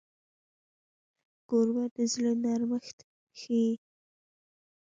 کوربه 1.47 1.83
د 1.95 1.97
زړه 2.13 2.31
نرمښت 2.43 2.97
ښيي. 3.39 3.71